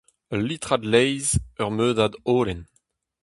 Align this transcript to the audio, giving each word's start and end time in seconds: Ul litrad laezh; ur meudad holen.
Ul 0.33 0.41
litrad 0.47 0.83
laezh; 0.91 1.31
ur 1.61 1.71
meudad 1.77 2.13
holen. 2.25 2.61